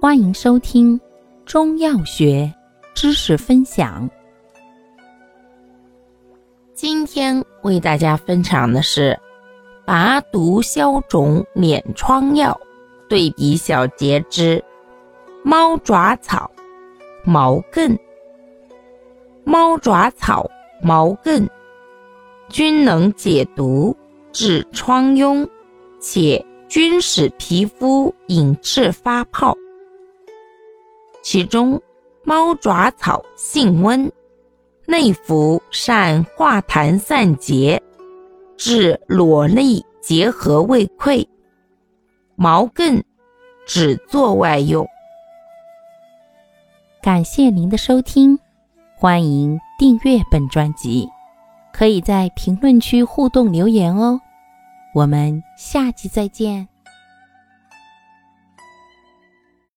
[0.00, 0.98] 欢迎收听
[1.44, 2.50] 中药学
[2.94, 4.08] 知识分享。
[6.72, 9.20] 今天为大家分享的是
[9.84, 12.58] 拔毒消肿敛疮药
[13.10, 14.64] 对比小节之
[15.44, 16.50] 猫爪草、
[17.22, 17.94] 毛茛。
[19.44, 21.46] 猫爪草、毛茛
[22.48, 23.94] 均能解毒、
[24.32, 25.46] 治疮痈，
[26.00, 29.54] 且均使皮肤隐赤发泡。
[31.22, 31.80] 其中，
[32.24, 34.10] 猫爪草性温，
[34.86, 37.80] 内服善化痰散结，
[38.56, 41.26] 治裸痢结核胃溃；
[42.36, 43.02] 毛茛
[43.66, 44.86] 只作外用。
[47.02, 48.38] 感谢您的收听，
[48.96, 51.08] 欢迎订阅本专辑，
[51.72, 54.20] 可以在评论区互动留言哦。
[54.94, 56.66] 我们下期再见。